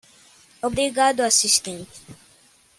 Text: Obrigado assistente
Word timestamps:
Obrigado 0.63 1.21
assistente 1.21 1.85